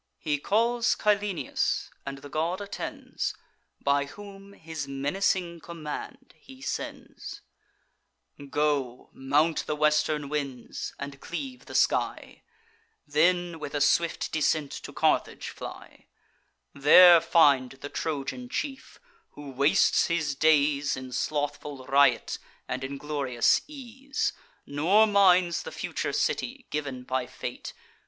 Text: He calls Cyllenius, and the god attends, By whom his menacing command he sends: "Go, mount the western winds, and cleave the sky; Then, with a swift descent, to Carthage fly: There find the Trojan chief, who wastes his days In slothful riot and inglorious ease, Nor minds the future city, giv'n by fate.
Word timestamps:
He 0.17 0.39
calls 0.39 0.95
Cyllenius, 0.95 1.89
and 2.07 2.17
the 2.23 2.27
god 2.27 2.59
attends, 2.59 3.35
By 3.79 4.05
whom 4.05 4.53
his 4.53 4.87
menacing 4.87 5.59
command 5.59 6.33
he 6.39 6.59
sends: 6.59 7.41
"Go, 8.49 9.11
mount 9.13 9.67
the 9.67 9.75
western 9.75 10.27
winds, 10.27 10.95
and 10.97 11.19
cleave 11.21 11.65
the 11.67 11.75
sky; 11.75 12.41
Then, 13.05 13.59
with 13.59 13.75
a 13.75 13.79
swift 13.79 14.31
descent, 14.31 14.71
to 14.71 14.91
Carthage 14.91 15.49
fly: 15.49 16.07
There 16.73 17.21
find 17.21 17.73
the 17.73 17.89
Trojan 17.89 18.49
chief, 18.49 18.97
who 19.33 19.51
wastes 19.51 20.07
his 20.07 20.33
days 20.33 20.97
In 20.97 21.11
slothful 21.11 21.85
riot 21.85 22.39
and 22.67 22.83
inglorious 22.83 23.61
ease, 23.67 24.33
Nor 24.65 25.05
minds 25.05 25.61
the 25.61 25.71
future 25.71 26.11
city, 26.11 26.65
giv'n 26.71 27.03
by 27.05 27.27
fate. 27.27 27.73